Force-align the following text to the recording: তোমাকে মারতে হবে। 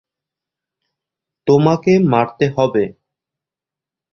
তোমাকে 1.47 1.93
মারতে 2.11 2.45
হবে। 2.57 2.83